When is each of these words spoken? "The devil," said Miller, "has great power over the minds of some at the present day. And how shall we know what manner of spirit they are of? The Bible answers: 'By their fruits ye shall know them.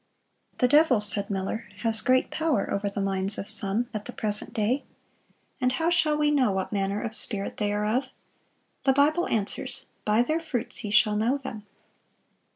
"The 0.57 0.67
devil," 0.67 0.99
said 0.99 1.29
Miller, 1.29 1.67
"has 1.83 2.01
great 2.01 2.31
power 2.31 2.71
over 2.71 2.89
the 2.89 3.01
minds 3.03 3.37
of 3.37 3.47
some 3.51 3.87
at 3.93 4.05
the 4.05 4.11
present 4.11 4.51
day. 4.51 4.83
And 5.61 5.73
how 5.73 5.91
shall 5.91 6.17
we 6.17 6.31
know 6.31 6.51
what 6.51 6.71
manner 6.73 7.03
of 7.03 7.13
spirit 7.13 7.57
they 7.57 7.71
are 7.71 7.85
of? 7.85 8.07
The 8.83 8.93
Bible 8.93 9.27
answers: 9.27 9.85
'By 10.03 10.23
their 10.23 10.39
fruits 10.41 10.83
ye 10.83 10.89
shall 10.89 11.15
know 11.15 11.37
them. 11.37 11.67